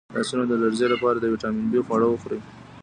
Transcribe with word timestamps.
د 0.09 0.13
لاسونو 0.15 0.43
د 0.47 0.53
لرزې 0.61 0.87
لپاره 0.93 1.17
د 1.19 1.25
ویټامین 1.31 1.65
بي 1.71 1.79
خواړه 1.85 2.07
وخورئ 2.09 2.39